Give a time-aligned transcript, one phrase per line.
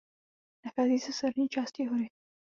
[0.65, 2.09] Nachází se v severní části hory.